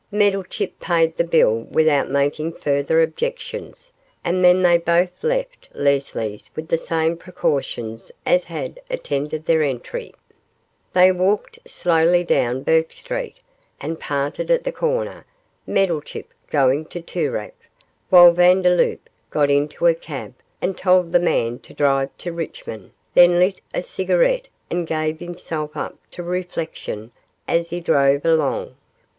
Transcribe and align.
Meddlechip 0.11 0.79
paid 0.79 1.15
the 1.15 1.23
bill 1.23 1.59
without 1.69 2.09
making 2.09 2.53
further 2.53 3.03
objections, 3.03 3.93
and 4.23 4.43
then 4.43 4.63
they 4.63 4.75
both 4.79 5.23
left 5.23 5.69
Leslie's 5.75 6.49
with 6.55 6.69
the 6.69 6.77
same 6.79 7.15
precautions 7.15 8.11
as 8.25 8.45
had 8.45 8.81
attended 8.89 9.45
their 9.45 9.61
entry. 9.61 10.11
They 10.95 11.11
walked 11.11 11.59
slowly 11.67 12.23
down 12.23 12.63
Bourke 12.63 12.93
Street, 12.93 13.35
and 13.79 13.99
parted 13.99 14.49
at 14.49 14.63
the 14.63 14.71
corner, 14.71 15.23
Meddlechip 15.67 16.33
going 16.49 16.85
to 16.85 16.99
Toorak, 16.99 17.53
while 18.09 18.31
Vandeloup 18.31 19.07
got 19.29 19.51
into 19.51 19.85
a 19.85 19.93
cab 19.93 20.33
and 20.63 20.75
told 20.75 21.11
the 21.11 21.19
man 21.19 21.59
to 21.59 21.75
drive 21.75 22.09
to 22.17 22.31
Richmond, 22.33 22.89
then 23.13 23.37
lit 23.37 23.61
a 23.71 23.83
cigarette 23.83 24.47
and 24.71 24.87
gave 24.87 25.19
himself 25.19 25.77
up 25.77 25.99
to 26.09 26.23
reflection 26.23 27.11
as 27.47 27.69
he 27.69 27.79
drove 27.79 28.25
along. 28.25 28.73